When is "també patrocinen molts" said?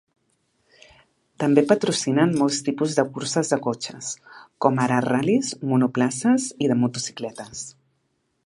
1.43-2.57